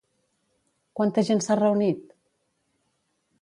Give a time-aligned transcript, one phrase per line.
[0.99, 2.01] Quanta gent s'ha reunit?